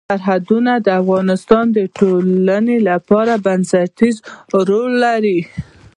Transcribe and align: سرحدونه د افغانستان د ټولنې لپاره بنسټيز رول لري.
سرحدونه 0.09 0.73
د 0.85 0.87
افغانستان 1.01 1.65
د 1.77 1.79
ټولنې 1.97 2.77
لپاره 2.89 3.33
بنسټيز 3.45 4.15
رول 4.69 4.91
لري. 5.05 5.39